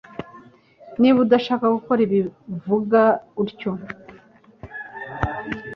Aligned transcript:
Niba 0.99 1.17
udashaka 1.25 1.65
gukora 1.75 1.99
ibi 2.07 2.19
vuga 2.65 3.01
utyo 3.43 3.71